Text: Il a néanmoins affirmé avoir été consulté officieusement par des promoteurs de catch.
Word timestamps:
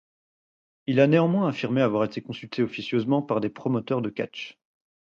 Il 0.87 0.99
a 0.99 1.05
néanmoins 1.05 1.47
affirmé 1.47 1.79
avoir 1.79 2.05
été 2.05 2.21
consulté 2.23 2.63
officieusement 2.63 3.21
par 3.21 3.39
des 3.39 3.51
promoteurs 3.51 4.01
de 4.01 4.09
catch. 4.09 4.57